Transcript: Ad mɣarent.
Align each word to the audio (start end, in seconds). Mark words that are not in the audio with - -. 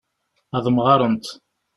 Ad 0.57 0.65
mɣarent. 0.75 1.25